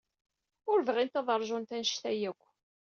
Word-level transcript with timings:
Ur 0.71 0.79
bɣint 0.87 1.19
ad 1.19 1.29
ṛjunt 1.39 1.75
anect-a 1.75 2.11
akk. 2.29 2.41